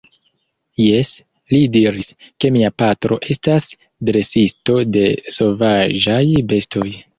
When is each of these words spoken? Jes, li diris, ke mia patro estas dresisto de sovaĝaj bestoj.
Jes, 0.83 1.11
li 1.55 1.59
diris, 1.75 2.09
ke 2.45 2.51
mia 2.55 2.73
patro 2.83 3.19
estas 3.35 3.69
dresisto 4.11 4.81
de 4.97 5.07
sovaĝaj 5.39 6.21
bestoj. 6.55 6.91